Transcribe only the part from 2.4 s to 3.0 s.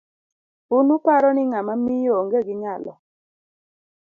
gi nyalo?